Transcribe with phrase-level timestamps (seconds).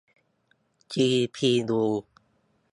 [0.91, 1.81] ซีพียู